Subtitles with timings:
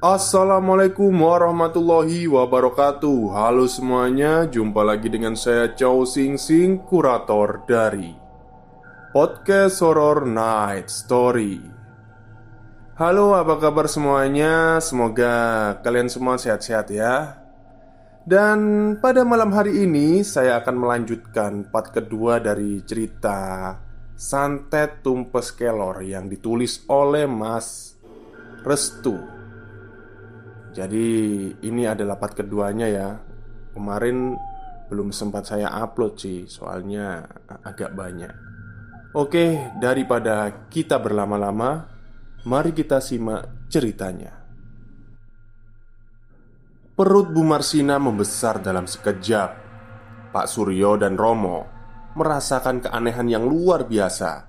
[0.00, 3.36] Assalamualaikum warahmatullahi wabarakatuh.
[3.36, 8.16] Halo semuanya, jumpa lagi dengan saya Chow Sing Sing, kurator dari
[9.12, 11.60] Podcast Horror Night Story.
[12.96, 14.80] Halo, apa kabar semuanya?
[14.80, 17.36] Semoga kalian semua sehat-sehat ya.
[18.24, 23.76] Dan pada malam hari ini saya akan melanjutkan part kedua dari cerita
[24.16, 28.00] Santet Tumpes Kelor yang ditulis oleh Mas
[28.64, 29.39] Restu
[30.70, 31.06] jadi
[31.66, 33.18] ini adalah part keduanya ya.
[33.74, 34.38] Kemarin
[34.90, 37.26] belum sempat saya upload sih Soalnya
[37.62, 38.34] agak banyak.
[39.14, 41.90] Oke, daripada kita berlama-lama
[42.46, 44.32] Mari kita simak ceritanya.
[46.94, 49.50] Perut Bu Marsina membesar dalam sekejap.
[50.30, 51.66] Pak Suryo dan Romo
[52.14, 54.46] Merasakan keanehan yang luar biasa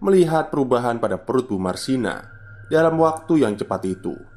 [0.00, 2.24] Melihat perubahan pada perut Bu Marsina
[2.72, 4.31] Dalam waktu yang cepat itu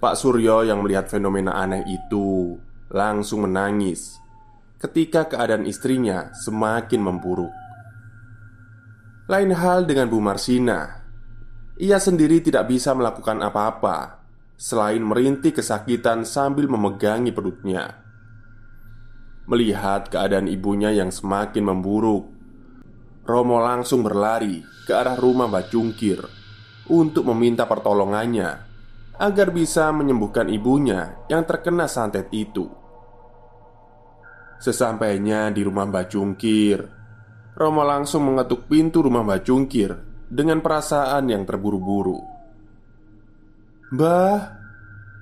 [0.00, 2.56] Pak Suryo yang melihat fenomena aneh itu
[2.88, 4.16] langsung menangis
[4.80, 7.52] ketika keadaan istrinya semakin memburuk.
[9.28, 11.04] Lain hal dengan Bu Marsina.
[11.76, 14.24] Ia sendiri tidak bisa melakukan apa-apa
[14.56, 18.00] selain merintih kesakitan sambil memegangi perutnya.
[19.52, 22.24] Melihat keadaan ibunya yang semakin memburuk,
[23.28, 26.24] Romo langsung berlari ke arah rumah Mbak Jungkir
[26.88, 28.69] untuk meminta pertolongannya
[29.20, 32.64] agar bisa menyembuhkan ibunya yang terkena santet itu.
[34.56, 36.78] Sesampainya di rumah Mbak Jungkir,
[37.52, 39.92] Romo langsung mengetuk pintu rumah Mbak Jungkir
[40.24, 42.16] dengan perasaan yang terburu-buru.
[43.92, 44.36] "Mbah,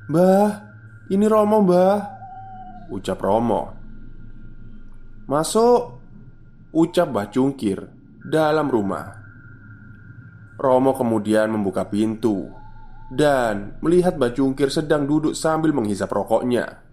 [0.06, 0.50] Mbah,
[1.10, 1.98] ini Romo, Mbah,"
[2.94, 3.62] ucap Romo.
[5.26, 5.82] "Masuk,"
[6.70, 7.78] ucap Mbak Jungkir
[8.22, 9.10] dalam rumah.
[10.59, 12.58] Romo kemudian membuka pintu
[13.09, 14.37] dan melihat Mbak
[14.69, 16.85] sedang duduk sambil menghisap rokoknya.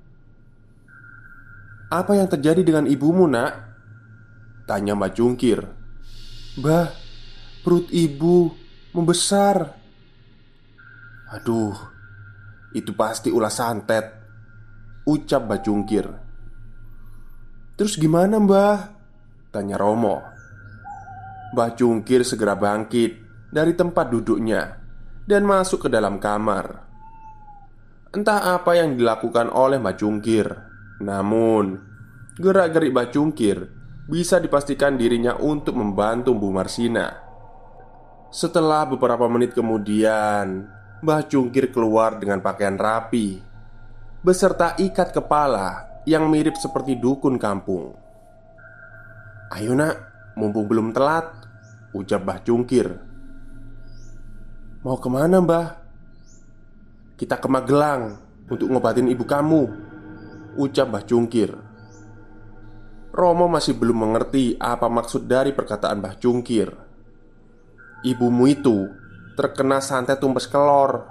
[1.91, 3.51] "Apa yang terjadi dengan ibumu, Nak?"
[4.63, 5.59] tanya Mbak Jungkir.
[6.59, 6.87] "Mbah,
[7.67, 8.55] perut ibu
[8.95, 9.75] membesar."
[11.35, 11.75] "Aduh,
[12.71, 14.07] itu pasti ulah santet,"
[15.03, 16.05] ucap Mbak Jungkir.
[17.75, 18.77] "Terus gimana, Mbah?"
[19.51, 20.23] tanya Romo.
[21.51, 23.19] Mbah Jungkir segera bangkit
[23.51, 24.84] dari tempat duduknya
[25.25, 26.85] dan masuk ke dalam kamar.
[28.15, 30.47] Entah apa yang dilakukan oleh Mbak Cungkir,
[31.03, 31.81] namun
[32.39, 33.57] gerak-gerik Mbak Cungkir
[34.07, 37.11] bisa dipastikan dirinya untuk membantu Bu Marsina.
[38.31, 40.69] Setelah beberapa menit kemudian,
[41.03, 43.41] Mbah Cungkir keluar dengan pakaian rapi
[44.25, 47.93] beserta ikat kepala yang mirip seperti dukun kampung.
[49.53, 49.95] "Ayo, Nak,
[50.39, 51.29] mumpung belum telat,"
[51.93, 53.04] ucap Mbah Cungkir
[54.85, 55.81] Mau ke mana mbah?
[57.17, 59.65] Kita ke Magelang untuk ngobatin ibu kamu
[60.61, 61.49] Ucap Mbah Cungkir
[63.09, 66.69] Romo masih belum mengerti apa maksud dari perkataan Mbah Cungkir
[68.05, 68.85] Ibumu itu
[69.33, 71.09] terkena santet tumpes kelor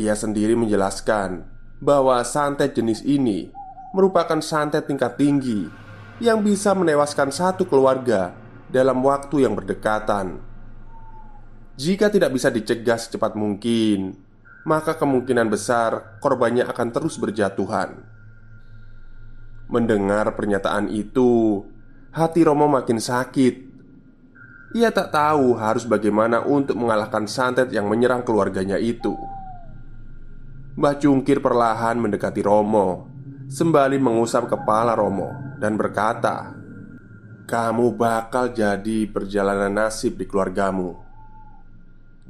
[0.00, 1.44] Ia sendiri menjelaskan
[1.84, 3.52] bahwa santet jenis ini
[3.92, 5.68] merupakan santet tingkat tinggi
[6.16, 8.32] yang bisa menewaskan satu keluarga
[8.72, 10.51] dalam waktu yang berdekatan.
[11.72, 14.12] Jika tidak bisa dicegah secepat mungkin,
[14.68, 17.96] maka kemungkinan besar korbannya akan terus berjatuhan.
[19.72, 21.64] Mendengar pernyataan itu,
[22.12, 23.72] hati Romo makin sakit.
[24.76, 29.16] Ia tak tahu harus bagaimana untuk mengalahkan santet yang menyerang keluarganya itu.
[30.76, 33.08] Mbah Cungkir perlahan mendekati Romo,
[33.48, 36.56] sembali mengusap kepala Romo dan berkata,
[37.44, 41.11] kamu bakal jadi perjalanan nasib di keluargamu.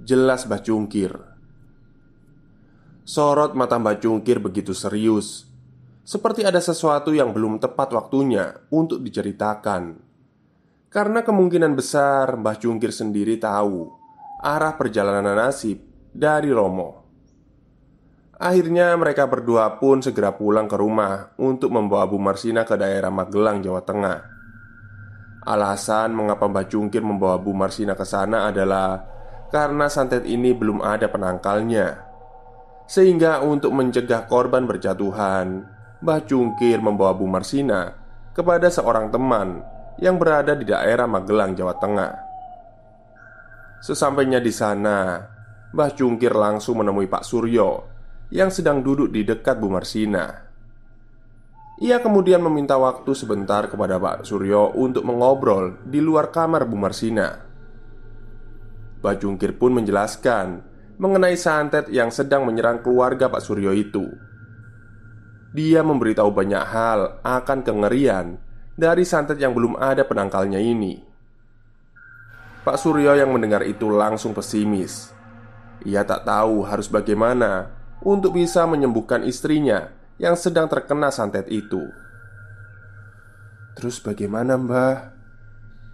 [0.02, 1.14] Jelas Mbah Cungkir.
[3.06, 5.46] Sorot mata Mbah Cungkir begitu serius,
[6.02, 10.02] seperti ada sesuatu yang belum tepat waktunya untuk diceritakan.
[10.90, 13.94] Karena kemungkinan besar Mbah Cungkir sendiri tahu
[14.42, 15.78] arah perjalanan nasib
[16.10, 17.06] dari Romo.
[18.42, 23.62] Akhirnya mereka berdua pun segera pulang ke rumah untuk membawa Bu Marsina ke daerah Magelang,
[23.62, 24.18] Jawa Tengah.
[25.46, 29.21] Alasan mengapa Mbah Cungkir membawa Bu Marsina ke sana adalah
[29.52, 32.08] karena santet ini belum ada penangkalnya.
[32.88, 35.68] Sehingga untuk mencegah korban berjatuhan,
[36.02, 37.94] Mbah Cungkir membawa Bu Marsina
[38.32, 39.62] kepada seorang teman
[40.00, 42.12] yang berada di daerah Magelang, Jawa Tengah.
[43.84, 45.20] Sesampainya di sana,
[45.70, 47.86] Mbah Cungkir langsung menemui Pak Suryo
[48.32, 50.48] yang sedang duduk di dekat Bu Marsina.
[51.82, 57.51] Ia kemudian meminta waktu sebentar kepada Pak Suryo untuk mengobrol di luar kamar Bu Marsina.
[59.02, 60.62] Mbah Cungkir pun menjelaskan
[60.94, 64.06] mengenai santet yang sedang menyerang keluarga Pak Suryo itu.
[65.50, 68.38] Dia memberitahu banyak hal akan kengerian
[68.78, 71.02] dari santet yang belum ada penangkalnya ini.
[72.62, 75.10] Pak Suryo yang mendengar itu langsung pesimis.
[75.82, 77.74] Ia tak tahu harus bagaimana
[78.06, 79.90] untuk bisa menyembuhkan istrinya
[80.22, 81.90] yang sedang terkena santet itu.
[83.74, 85.10] Terus bagaimana mbah?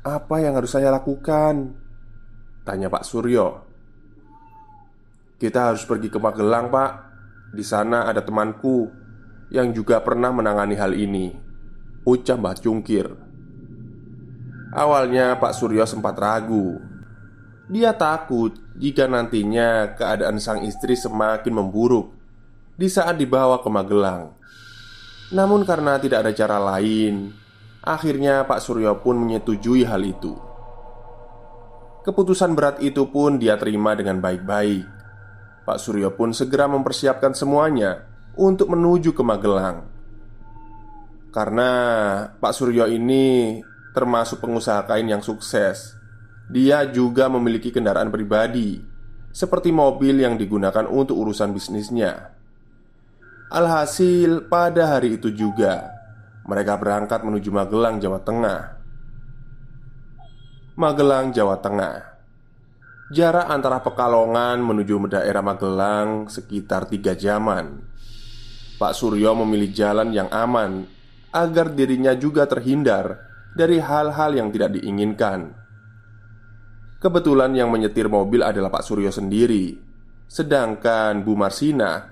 [0.05, 1.88] Apa yang harus saya lakukan?
[2.69, 3.69] Tanya Pak Suryo
[5.39, 6.93] kita harus pergi ke Magelang, Pak.
[7.55, 8.91] Di sana ada temanku
[9.55, 11.31] yang juga pernah menangani hal ini.
[12.03, 13.07] Ucap Mbah Cungkir.
[14.75, 16.83] Awalnya Pak Suryo sempat ragu.
[17.71, 22.11] Dia takut jika nantinya keadaan sang istri semakin memburuk
[22.75, 24.35] di saat dibawa ke Magelang.
[25.31, 27.31] Namun karena tidak ada cara lain,
[27.87, 30.48] akhirnya Pak Suryo pun menyetujui hal itu.
[32.09, 34.89] Keputusan berat itu pun dia terima dengan baik-baik.
[35.69, 39.85] Pak Suryo pun segera mempersiapkan semuanya untuk menuju ke Magelang.
[41.29, 41.71] Karena
[42.33, 43.61] Pak Suryo ini
[43.93, 46.01] termasuk pengusaha kain yang sukses.
[46.49, 48.81] Dia juga memiliki kendaraan pribadi,
[49.29, 52.33] seperti mobil yang digunakan untuk urusan bisnisnya.
[53.53, 55.93] Alhasil, pada hari itu juga
[56.49, 58.78] mereka berangkat menuju Magelang, Jawa Tengah.
[60.79, 62.23] Magelang, Jawa Tengah.
[63.11, 67.83] Jarak antara Pekalongan menuju daerah Magelang sekitar tiga jaman.
[68.79, 70.87] Pak Suryo memilih jalan yang aman
[71.35, 73.27] Agar dirinya juga terhindar
[73.59, 75.51] dari hal-hal yang tidak diinginkan.
[77.03, 79.75] Kebetulan yang menyetir mobil adalah Pak Suryo sendiri.
[80.31, 82.07] Sedangkan Bu Marsina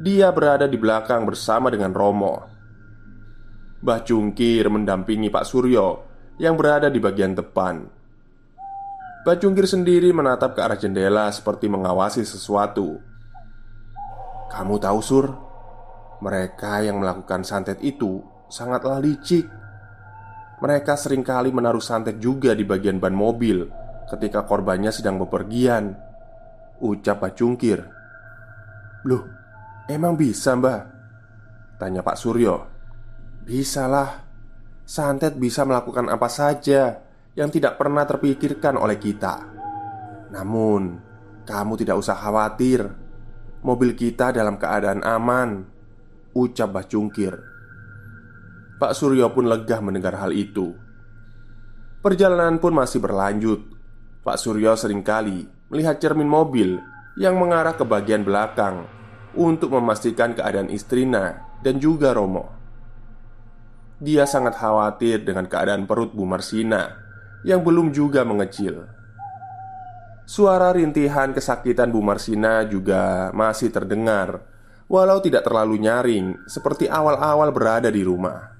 [0.00, 2.48] Dia berada di belakang bersama dengan Romo.
[3.84, 5.88] Mbah Cungkir mendampingi Pak Suryo
[6.40, 8.05] Yang berada di bagian depan
[9.26, 13.02] Bacungkir sendiri menatap ke arah jendela seperti mengawasi sesuatu.
[14.46, 15.26] Kamu tahu, Sur,
[16.22, 19.50] mereka yang melakukan santet itu sangatlah licik.
[20.62, 23.66] Mereka sering kali menaruh santet juga di bagian ban mobil
[24.14, 25.98] ketika korbannya sedang bepergian.
[26.78, 27.82] Ucap Bacungkir.
[29.10, 29.26] Loh,
[29.90, 30.86] emang bisa, Mbah?
[31.82, 32.62] Tanya Pak Suryo.
[33.42, 34.22] Bisalah.
[34.86, 37.05] Santet bisa melakukan apa saja
[37.36, 39.44] yang tidak pernah terpikirkan oleh kita.
[40.32, 40.98] Namun,
[41.44, 42.88] kamu tidak usah khawatir.
[43.60, 45.68] Mobil kita dalam keadaan aman,
[46.32, 47.36] ucap Bah Cungkir.
[48.76, 50.72] Pak Suryo pun lega mendengar hal itu.
[52.00, 53.60] Perjalanan pun masih berlanjut.
[54.24, 56.78] Pak Suryo sering kali melihat cermin mobil
[57.18, 58.86] yang mengarah ke bagian belakang
[59.34, 62.52] untuk memastikan keadaan istrina dan juga Romo.
[63.96, 67.05] Dia sangat khawatir dengan keadaan perut Bu Marsina
[67.42, 68.86] yang belum juga mengecil.
[70.26, 74.42] Suara rintihan kesakitan Bu Marsina juga masih terdengar,
[74.90, 78.50] walau tidak terlalu nyaring seperti awal-awal berada di rumah.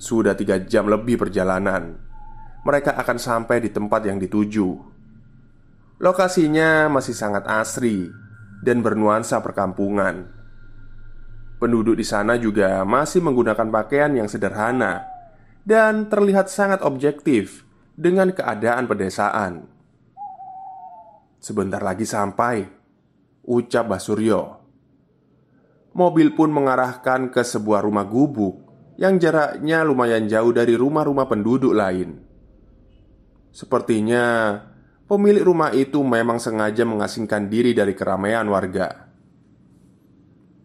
[0.00, 2.00] Sudah tiga jam lebih perjalanan,
[2.64, 4.68] mereka akan sampai di tempat yang dituju.
[6.00, 8.08] Lokasinya masih sangat asri
[8.64, 10.24] dan bernuansa perkampungan.
[11.60, 15.13] Penduduk di sana juga masih menggunakan pakaian yang sederhana
[15.64, 17.64] dan terlihat sangat objektif
[17.96, 19.64] dengan keadaan pedesaan.
[21.40, 22.64] Sebentar lagi sampai,
[23.44, 24.60] ucap Basuryo.
[25.96, 28.60] Mobil pun mengarahkan ke sebuah rumah gubuk
[29.00, 32.20] yang jaraknya lumayan jauh dari rumah-rumah penduduk lain.
[33.54, 34.58] Sepertinya
[35.06, 39.06] pemilik rumah itu memang sengaja mengasingkan diri dari keramaian warga.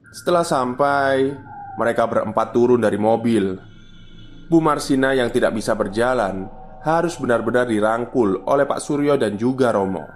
[0.10, 1.30] Setelah sampai,
[1.78, 3.69] mereka berempat turun dari mobil
[4.50, 6.50] Bu Marsina yang tidak bisa berjalan
[6.82, 10.10] harus benar-benar dirangkul oleh Pak Suryo dan juga Romo.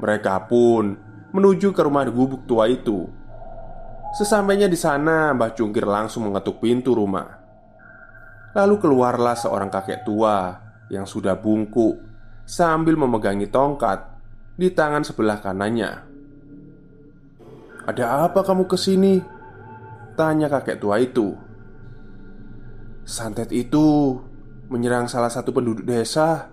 [0.00, 0.96] Mereka pun
[1.36, 3.04] menuju ke rumah gubuk tua itu.
[4.16, 7.28] Sesampainya di sana, Mbah Cungkir langsung mengetuk pintu rumah.
[8.54, 10.56] Lalu keluarlah seorang kakek tua
[10.88, 11.98] yang sudah bungkuk
[12.46, 14.00] sambil memegangi tongkat
[14.54, 15.92] di tangan sebelah kanannya.
[17.84, 19.18] "Ada apa kamu ke sini?"
[20.14, 21.34] tanya kakek tua itu.
[23.04, 24.18] "Santet itu
[24.72, 26.50] menyerang salah satu penduduk desa."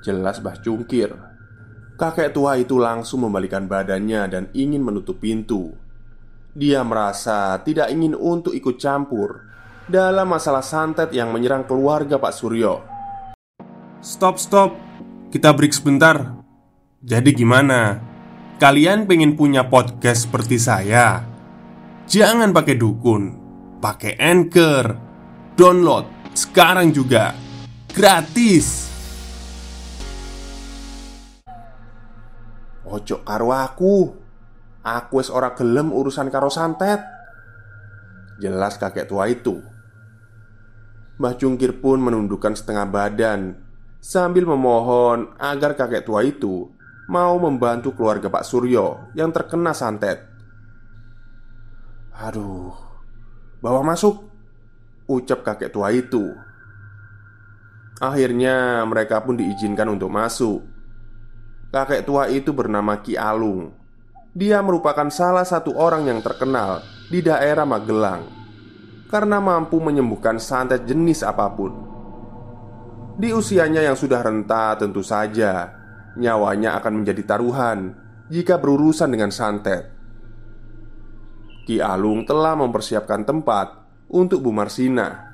[0.00, 1.12] Jelas Bah Cungkir.
[2.00, 5.76] Kakek tua itu langsung membalikan badannya dan ingin menutup pintu.
[6.56, 9.44] Dia merasa tidak ingin untuk ikut campur
[9.84, 12.80] dalam masalah santet yang menyerang keluarga Pak Suryo.
[14.00, 14.72] Stop, stop.
[15.28, 16.40] Kita break sebentar.
[17.04, 18.00] Jadi gimana?
[18.56, 21.20] Kalian pengen punya podcast seperti saya?
[22.08, 23.22] Jangan pakai dukun,
[23.78, 25.09] pakai anchor,
[25.60, 27.36] download sekarang juga,
[27.92, 28.88] gratis.
[32.88, 34.16] Ojo karo aku.
[34.80, 37.04] Aku es ora gelem urusan karo santet.
[38.40, 39.60] Jelas kakek tua itu.
[41.20, 43.60] Mbah Cungkir pun menundukkan setengah badan
[44.00, 46.72] sambil memohon agar kakek tua itu
[47.12, 50.24] mau membantu keluarga Pak Suryo yang terkena santet.
[52.16, 52.72] Aduh,
[53.60, 54.29] bawa masuk,
[55.10, 56.30] ucap kakek tua itu.
[57.98, 60.62] Akhirnya mereka pun diizinkan untuk masuk.
[61.74, 63.74] Kakek tua itu bernama Ki Alung.
[64.30, 68.22] Dia merupakan salah satu orang yang terkenal di daerah Magelang
[69.10, 71.74] karena mampu menyembuhkan santet jenis apa pun.
[73.18, 75.74] Di usianya yang sudah renta, tentu saja
[76.14, 77.94] nyawanya akan menjadi taruhan
[78.30, 79.90] jika berurusan dengan santet.
[81.66, 83.79] Ki Alung telah mempersiapkan tempat
[84.10, 85.30] untuk Bu Marsina.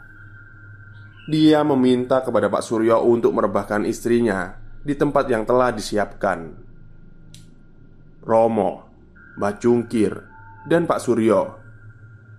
[1.26, 4.54] Dia meminta kepada Pak Suryo untuk merebahkan istrinya
[4.85, 6.54] di tempat yang telah disiapkan.
[8.23, 8.87] Romo,
[9.40, 10.12] Mbak Cungkir,
[10.68, 11.66] dan Pak Suryo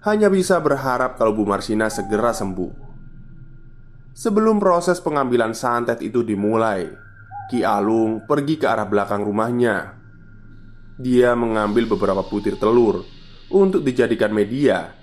[0.08, 2.88] hanya bisa berharap kalau Bu Marsina segera sembuh.
[4.16, 6.88] Sebelum proses pengambilan santet itu dimulai,
[7.52, 10.00] Ki Alung pergi ke arah belakang rumahnya.
[10.98, 13.06] Dia mengambil beberapa butir telur
[13.54, 14.97] untuk dijadikan media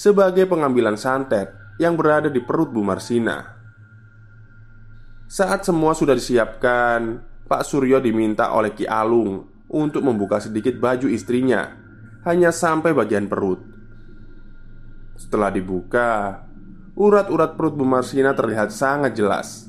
[0.00, 3.60] sebagai pengambilan santet yang berada di perut Bu Marsina.
[5.28, 11.76] Saat semua sudah disiapkan, Pak Suryo diminta oleh Ki Alung untuk membuka sedikit baju istrinya,
[12.24, 13.60] hanya sampai bagian perut.
[15.20, 16.48] Setelah dibuka,
[16.96, 19.68] urat-urat perut Bu Marsina terlihat sangat jelas.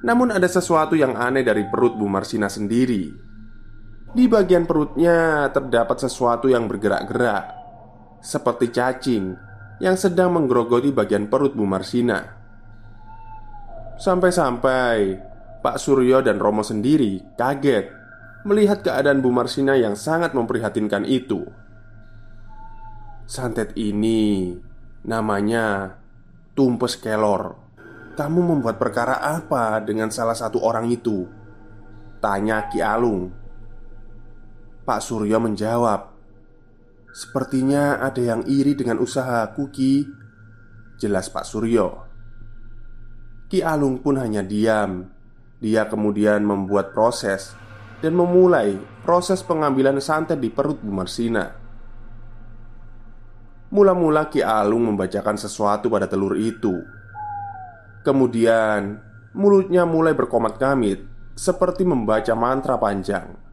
[0.00, 3.10] Namun ada sesuatu yang aneh dari perut Bu Marsina sendiri
[4.14, 7.57] Di bagian perutnya terdapat sesuatu yang bergerak-gerak
[8.18, 9.24] Seperti cacing
[9.78, 12.38] yang sedang menggerogoti bagian perut Bu Marsina.
[13.98, 15.18] Sampai-sampai
[15.58, 17.98] Pak Suryo dan Romo sendiri kaget
[18.46, 21.42] Melihat keadaan Bu Marsina yang sangat memprihatinkan itu.
[23.26, 24.56] Santet ini
[25.02, 25.98] namanya
[26.54, 27.58] tumpes kelor.
[28.14, 31.26] Kamu membuat perkara apa dengan salah satu orang itu?
[32.24, 33.28] Tanya Ki Alung.
[34.86, 36.07] Pak Suryo menjawab
[37.12, 40.06] Sepertinya ada yang iri dengan usaha Ki.
[40.98, 42.04] Jelas Pak Suryo.
[43.48, 45.08] Ki Alung pun hanya diam.
[45.58, 47.58] Dia kemudian membuat proses
[47.98, 51.50] Dan memulai proses pengambilan santet di perut Bu Marsina.
[53.74, 56.78] Mula-mula Ki Alung membacakan sesuatu pada telur itu.
[58.06, 59.02] Kemudian
[59.34, 63.47] mulutnya mulai berkomat-kamit seperti membaca mantra panjang.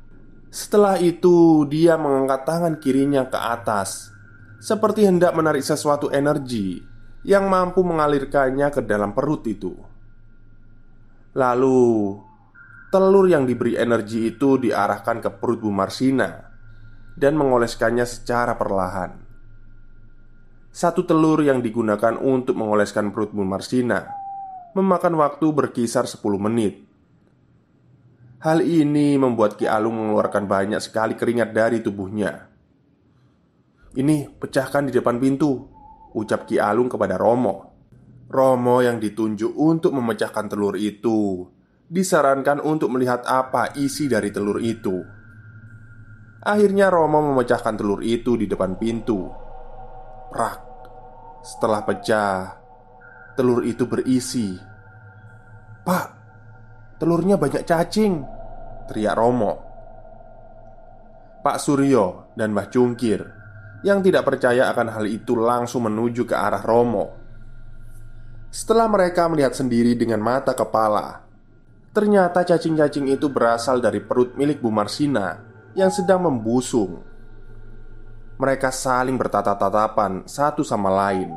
[0.55, 4.15] Setelah itu, dia mengangkat tangan kirinya ke atas,
[4.63, 6.79] seperti hendak menarik sesuatu energi
[7.27, 9.75] yang mampu mengalirkannya ke dalam perut itu.
[11.35, 12.15] Lalu,
[12.87, 16.47] telur yang diberi energi itu diarahkan ke perut Bu Marsina
[17.19, 19.11] dan mengoleskannya secara perlahan.
[20.71, 24.07] Satu telur yang digunakan untuk mengoleskan perut Bu Marsina
[24.71, 26.79] memakan waktu berkisar 10 menit.
[28.45, 32.45] Hal ini membuat Ki Alung mengeluarkan banyak sekali keringat dari tubuhnya.
[33.97, 35.65] "Ini pecahkan di depan pintu,"
[36.13, 37.73] ucap Ki Alung kepada Romo.
[38.29, 41.41] Romo yang ditunjuk untuk memecahkan telur itu
[41.89, 44.93] disarankan untuk melihat apa isi dari telur itu.
[46.45, 49.25] Akhirnya Romo memecahkan telur itu di depan pintu.
[50.29, 50.61] Prak.
[51.41, 52.61] Setelah pecah,
[53.33, 54.53] telur itu berisi
[55.81, 56.07] Pak,
[57.01, 58.34] telurnya banyak cacing
[58.85, 59.53] Teriak Romo
[61.41, 63.21] Pak Suryo dan Mbah Cungkir
[63.85, 67.05] Yang tidak percaya akan hal itu langsung menuju ke arah Romo
[68.49, 71.27] Setelah mereka melihat sendiri dengan mata kepala,
[71.91, 75.43] ternyata cacing-cacing itu berasal dari perut milik Bu Marsina
[75.75, 77.03] yang sedang membusung.
[78.39, 81.35] Mereka saling bertatap-tatapan satu sama lain.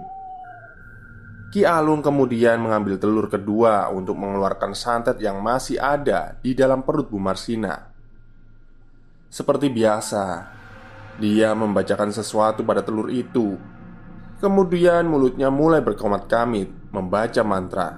[1.48, 7.08] Ki Alung kemudian mengambil telur kedua untuk mengeluarkan santet yang masih ada di dalam perut
[7.08, 7.88] Bu Marsina.
[9.32, 10.44] Seperti biasa,
[11.16, 13.56] dia membacakan sesuatu pada telur itu.
[14.44, 17.88] Kemudian mulutnya mulai berkomat-kamit membaca mantra.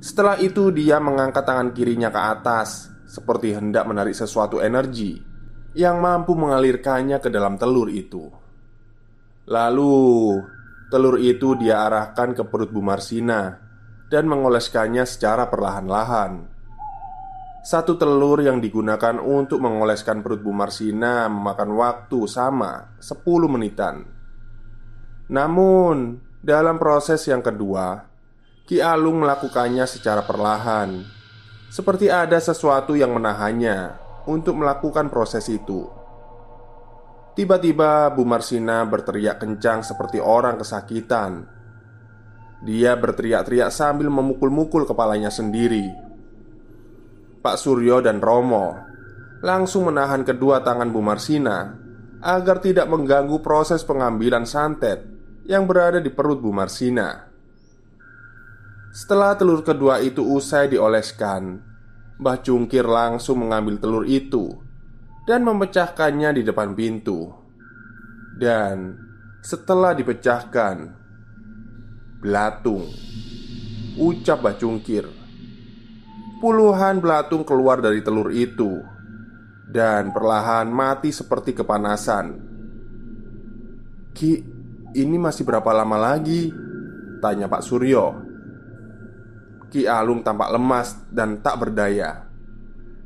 [0.00, 5.20] Setelah itu, dia mengangkat tangan kirinya ke atas, seperti hendak menarik sesuatu energi
[5.76, 8.32] yang mampu mengalirkannya ke dalam telur itu.
[9.44, 10.40] Lalu,
[10.94, 13.58] telur itu dia arahkan ke perut Bu Marsina
[14.06, 16.46] dan mengoleskannya secara perlahan-lahan.
[17.66, 24.06] Satu telur yang digunakan untuk mengoleskan perut Bu Marsina memakan waktu sama 10 menitan.
[25.26, 28.06] Namun, dalam proses yang kedua,
[28.62, 31.02] Ki Alung melakukannya secara perlahan,
[31.74, 33.98] seperti ada sesuatu yang menahannya
[34.30, 35.90] untuk melakukan proses itu.
[37.34, 41.42] Tiba-tiba Bu Marsina berteriak kencang seperti orang kesakitan.
[42.62, 45.90] Dia berteriak-teriak sambil memukul-mukul kepalanya sendiri.
[47.42, 48.78] Pak Suryo dan Romo
[49.42, 51.74] langsung menahan kedua tangan Bu Marsina
[52.22, 55.04] agar tidak mengganggu proses pengambilan santet
[55.44, 57.28] yang berada di perut Bu Marsina.
[58.94, 61.58] Setelah telur kedua itu usai dioleskan,
[62.16, 64.63] Mbah Cungkir langsung mengambil telur itu
[65.24, 67.32] dan memecahkannya di depan pintu.
[68.34, 68.98] Dan
[69.40, 70.76] setelah dipecahkan,
[72.20, 72.88] belatung,
[74.00, 75.06] ucap Mbah Cungkir.
[76.44, 78.84] Puluhan belatung keluar dari telur itu
[79.64, 82.36] dan perlahan mati seperti kepanasan.
[84.12, 84.44] Ki,
[84.92, 86.52] ini masih berapa lama lagi?
[87.24, 88.06] Tanya Pak Suryo
[89.72, 92.28] Ki Alung tampak lemas dan tak berdaya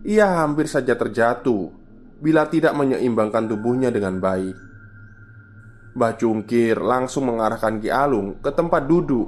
[0.02, 1.77] Ia hampir saja terjatuh
[2.18, 4.56] Bila tidak menyeimbangkan tubuhnya dengan baik.
[5.94, 9.26] Mbah Cungkir langsung mengarahkan Ki Alung ke tempat duduk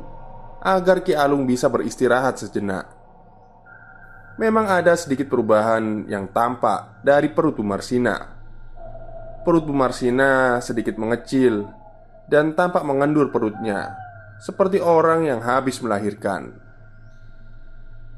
[0.63, 2.87] Agar Ki Alung bisa beristirahat sejenak.
[4.39, 8.17] Memang ada sedikit perubahan yang tampak dari perut Marsina
[9.41, 11.65] Perut Marsina sedikit mengecil
[12.31, 13.97] dan tampak mengendur perutnya
[14.41, 16.70] seperti orang yang habis melahirkan.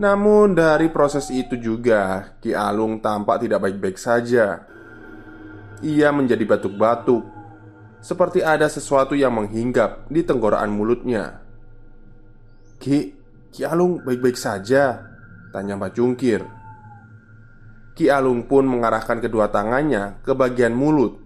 [0.00, 4.64] Namun, dari proses itu juga Ki Alung tampak tidak baik-baik saja.
[5.84, 7.26] Ia menjadi batuk-batuk,
[8.00, 11.42] seperti ada sesuatu yang menghinggap di tenggorokan mulutnya.
[12.80, 13.12] "Ki,
[13.52, 15.12] Ki Alung baik-baik saja?"
[15.52, 16.40] tanya Mbak Jungkir.
[17.92, 21.22] Ki Alung pun mengarahkan kedua tangannya ke bagian mulut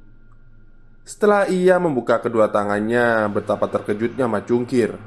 [1.06, 4.98] setelah ia membuka kedua tangannya, betapa terkejutnya Macungkir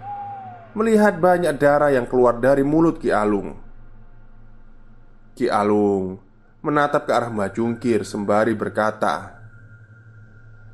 [0.77, 3.57] melihat banyak darah yang keluar dari mulut Ki Alung.
[5.33, 6.19] Ki Alung
[6.61, 9.39] menatap ke arah Macungkir sembari berkata,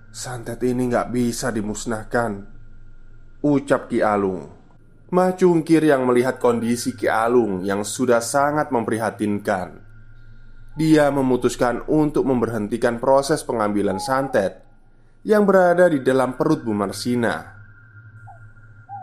[0.10, 2.32] "Santet ini nggak bisa dimusnahkan,"
[3.46, 4.52] ucap Ki Alung.
[5.14, 9.86] Macungkir yang melihat kondisi Ki Alung yang sudah sangat memprihatinkan.
[10.76, 14.60] Dia memutuskan untuk memberhentikan proses pengambilan santet
[15.24, 17.55] yang berada di dalam perut Bu Marsina.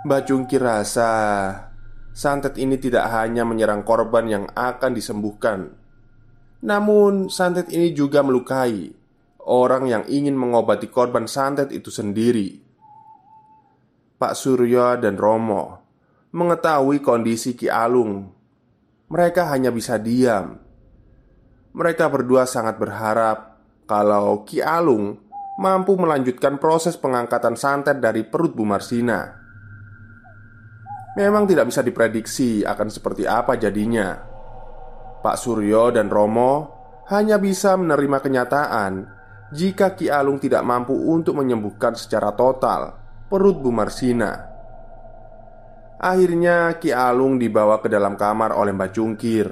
[0.02, 1.10] Mbak Cungki rasa
[2.10, 5.78] santet ini tidak hanya menyerang korban yang akan disembuhkan,
[6.58, 8.90] namun santet ini juga melukai
[9.46, 12.58] orang yang ingin mengobati korban santet itu sendiri.
[14.18, 15.82] Pak Suryo dan Romo
[16.34, 18.26] mengetahui kondisi Ki Alung.
[19.06, 20.58] Mereka hanya bisa diam.
[21.78, 25.22] Mereka berdua sangat berharap kalau Ki Alung
[25.62, 29.41] mampu melanjutkan proses pengangkatan santet dari perut Bu Marsina.
[31.12, 34.16] Memang tidak bisa diprediksi akan seperti apa jadinya.
[35.20, 38.92] Pak Suryo dan Romo hanya bisa menerima kenyataan
[39.52, 42.96] jika Ki Alung tidak mampu untuk menyembuhkan secara total
[43.28, 44.48] perut Bu Marsina.
[46.00, 49.46] Akhirnya Ki Alung dibawa ke dalam kamar oleh Mbak Cungkir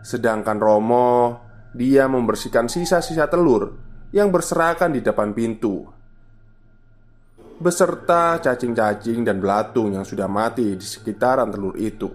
[0.00, 1.36] Sedangkan Romo
[1.76, 3.76] Dia membersihkan sisa-sisa telur
[4.12, 5.88] yang berserakan di depan pintu,
[7.62, 12.10] beserta cacing-cacing dan belatung yang sudah mati di sekitaran telur itu.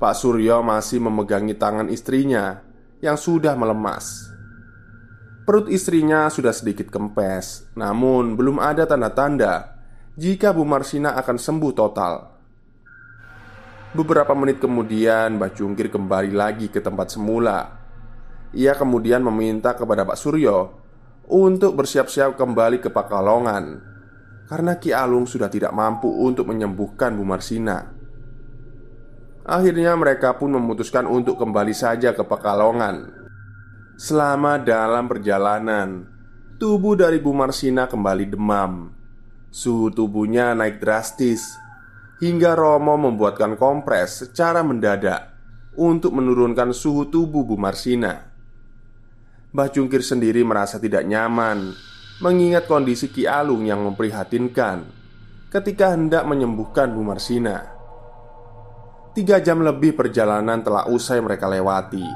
[0.00, 2.62] Pak Suryo masih memegangi tangan istrinya
[3.02, 4.30] yang sudah melemas.
[5.44, 9.76] Perut istrinya sudah sedikit kempes, namun belum ada tanda-tanda
[10.14, 12.14] jika Bu Marsina akan sembuh total.
[13.90, 17.80] Beberapa menit kemudian, Mbak Jungkir kembali lagi ke tempat semula
[18.50, 20.79] ia kemudian meminta kepada Pak Suryo
[21.30, 23.86] untuk bersiap-siap kembali ke Pakalongan
[24.50, 27.86] karena Ki Alung sudah tidak mampu untuk menyembuhkan Bu Marsina.
[29.46, 33.14] Akhirnya mereka pun memutuskan untuk kembali saja ke Pekalongan.
[33.94, 36.10] Selama dalam perjalanan,
[36.58, 38.90] tubuh dari Bu Marsina kembali demam.
[39.54, 41.46] Suhu tubuhnya naik drastis
[42.18, 45.30] hingga Romo membuatkan kompres secara mendadak
[45.78, 48.29] untuk menurunkan suhu tubuh Bu Marsina.
[49.50, 51.74] Mbah Jungkir sendiri merasa tidak nyaman
[52.22, 54.86] mengingat kondisi Ki Alung yang memprihatinkan
[55.50, 57.66] ketika hendak menyembuhkan Bu Marsina.
[59.10, 62.06] Tiga jam lebih perjalanan telah usai mereka lewati.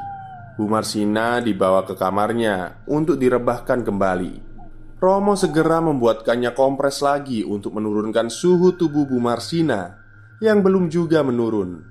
[0.55, 4.55] Bu Marsina dibawa ke kamarnya untuk direbahkan kembali.
[5.03, 10.07] Romo segera membuatkannya kompres lagi untuk menurunkan suhu tubuh Bu Marsina
[10.39, 11.83] Yang belum juga menurun.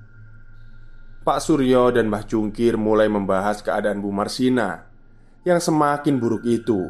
[1.20, 4.93] Pak Suryo dan Mbah Jungkir mulai membahas keadaan Bu Marsina
[5.44, 6.88] Yang semakin buruk itu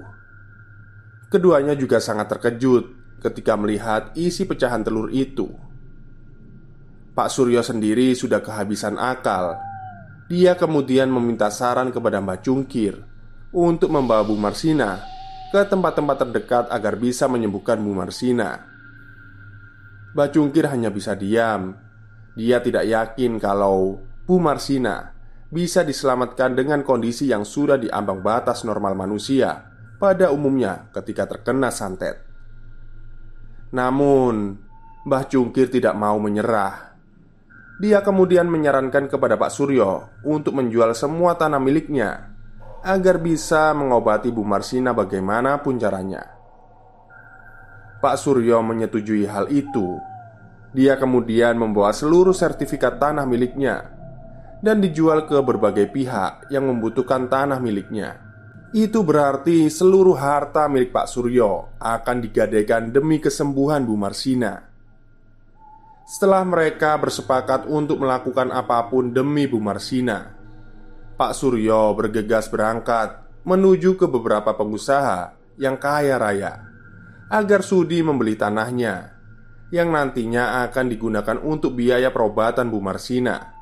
[1.28, 5.50] Keduanya juga sangat terkejut ketika melihat isi pecahan telur itu
[7.14, 9.54] Pak Suryo sendiri sudah kehabisan akal.
[10.26, 12.98] Dia kemudian meminta saran kepada Mbak Cungkir
[13.54, 14.98] untuk membawa Bu Marsina
[15.54, 18.66] ke tempat-tempat terdekat agar bisa menyembuhkan Bu Marsina.
[20.10, 21.78] Mbak Cungkir hanya bisa diam.
[22.34, 25.13] Dia tidak yakin kalau Bu Marsina
[25.54, 29.70] bisa diselamatkan dengan kondisi yang sudah diambang batas normal manusia
[30.02, 32.18] pada umumnya ketika terkena santet.
[33.70, 34.58] Namun,
[35.06, 36.94] Mbah Cungkir tidak mau menyerah
[37.74, 42.30] dia kemudian menyarankan kepada Pak Suryo untuk menjual semua tanah miliknya
[42.86, 46.22] agar bisa mengobati Bu Marsina bagaimanapun caranya.
[47.98, 49.98] Pak Suryo menyetujui hal itu.
[50.70, 53.93] Dia kemudian membawa seluruh sertifikat tanah miliknya
[54.64, 58.16] dan dijual ke berbagai pihak yang membutuhkan tanah miliknya.
[58.72, 64.74] Itu berarti seluruh harta milik Pak Suryo akan digadaikan demi kesembuhan Bu Marsina.
[66.05, 70.37] Setelah mereka bersepakat untuk melakukan apa pun demi Bu Marsina
[71.16, 76.61] Pak Suryo bergegas berangkat menuju ke beberapa pengusaha yang kaya raya
[77.33, 79.16] Agar sudi membeli tanahnya
[79.72, 83.53] Yang nantinya akan digunakan untuk biaya perobatan Bu Marsina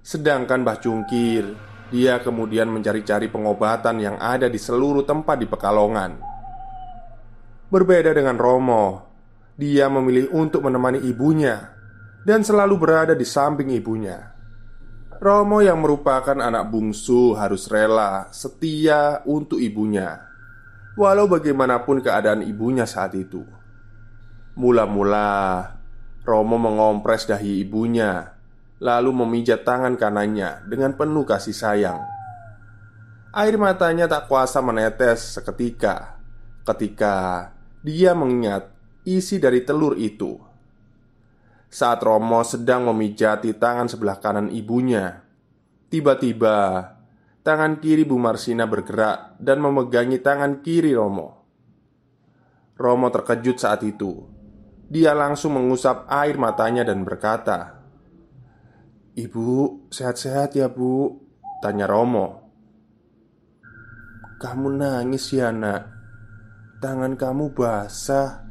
[0.00, 1.44] Sedangkan Mbah Cungkir
[1.90, 6.12] Dia kemudian mencari-cari pengobatan yang ada di seluruh tempat di Pekalongan
[7.70, 9.10] Berbeda dengan Romo
[9.60, 11.76] dia memilih untuk menemani ibunya
[12.24, 14.32] dan selalu berada di samping ibunya.
[15.20, 20.16] Romo yang merupakan anak bungsu harus rela setia untuk ibunya,
[20.96, 23.44] walau bagaimanapun keadaan ibunya saat itu.
[24.56, 25.76] Mula-mula,
[26.24, 28.39] Romo mengompres dahi ibunya,
[28.80, 32.00] lalu memijat tangan kanannya dengan penuh kasih sayang.
[33.30, 36.18] Air matanya tak kuasa menetes seketika
[36.66, 37.46] ketika
[37.84, 38.72] dia mengingat
[39.06, 40.34] isi dari telur itu.
[41.70, 45.22] Saat Romo sedang memijati tangan sebelah kanan ibunya,
[45.86, 46.82] tiba-tiba
[47.46, 51.46] tangan kiri Bu Marsina bergerak dan memegangi tangan kiri Romo.
[52.74, 54.26] Romo terkejut saat itu.
[54.90, 57.79] Dia langsung mengusap air matanya dan berkata,
[59.16, 61.18] "Ibu, sehat-sehat ya, Bu?"
[61.62, 62.50] tanya Romo.
[64.38, 65.82] "Kamu nangis ya, Nak?
[66.80, 68.50] Tangan kamu basah."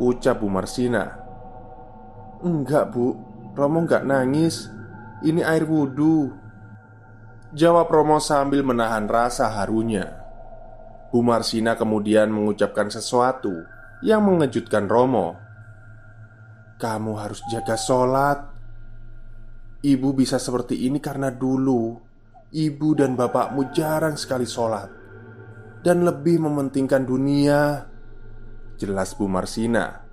[0.00, 1.20] Ucap Bu Marsina
[2.42, 3.14] Enggak bu
[3.52, 4.72] Romo enggak nangis
[5.20, 6.32] Ini air wudhu
[7.52, 10.16] Jawab Romo sambil menahan rasa harunya
[11.12, 13.52] Bu Marsina kemudian mengucapkan sesuatu
[14.00, 15.36] Yang mengejutkan Romo
[16.80, 18.51] Kamu harus jaga sholat
[19.82, 21.98] Ibu bisa seperti ini karena dulu
[22.54, 24.86] Ibu dan bapakmu jarang sekali sholat
[25.82, 27.90] Dan lebih mementingkan dunia.
[28.78, 30.06] Jelas Bu Marsina.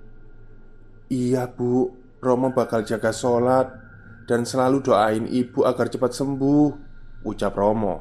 [1.06, 1.94] Iya bu.
[2.18, 3.70] Romo bakal jaga sholat
[4.26, 6.68] Dan selalu doain ibu agar cepat sembuh
[7.22, 7.96] Ucap Romo.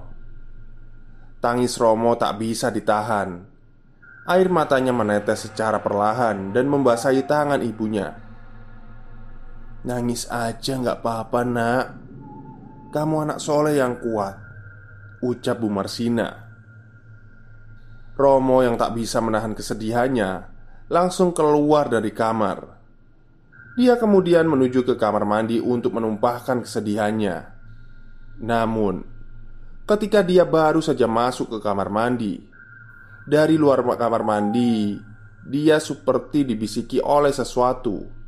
[1.38, 3.46] Tangis Romo tak bisa ditahan.
[4.26, 8.29] Air matanya menetes secara perlahan Dan membasahi tangan ibunya
[9.80, 11.86] Nangis aja nggak apa-apa nak
[12.92, 14.36] Kamu anak soleh yang kuat
[15.24, 16.28] Ucap Bu Marsina
[18.20, 20.60] Romo yang tak bisa menahan kesedihannya
[20.92, 22.76] langsung keluar dari kamar.
[23.80, 27.48] Dia kemudian menuju ke kamar mandi untuk menumpahkan kesedihannya.
[28.44, 29.08] Namun,
[29.88, 32.44] ketika dia baru saja masuk ke kamar mandi,
[33.24, 35.00] dari luar kamar mandi,
[35.48, 38.19] dia seperti dibisiki oleh sesuatu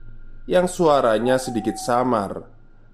[0.50, 2.46] yang suaranya sedikit samar,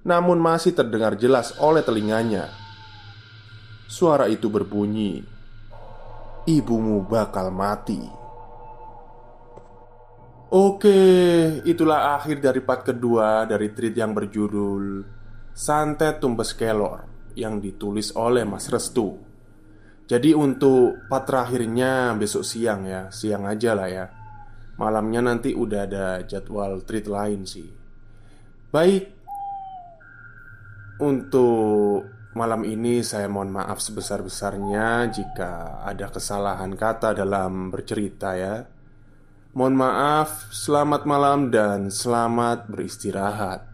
[0.04, 2.52] namun masih terdengar jelas oleh telinganya.
[3.88, 5.24] Suara itu berbunyi,
[6.44, 8.00] "Ibumu bakal mati."
[10.48, 11.00] Oke,
[11.68, 15.04] itulah akhir dari part kedua dari treat yang berjudul
[15.52, 17.04] Santet Tumbes Kelor
[17.36, 19.20] yang ditulis oleh Mas Restu.
[20.08, 24.06] Jadi untuk part terakhirnya besok siang ya, siang aja lah ya.
[24.78, 27.68] Malamnya nanti udah ada jadwal treat lain sih.
[28.72, 29.10] Baik,
[31.04, 38.66] untuk malam ini saya mohon maaf sebesar-besarnya jika ada kesalahan kata dalam bercerita ya.
[39.58, 43.67] Mohon maaf, selamat malam dan selamat beristirahat.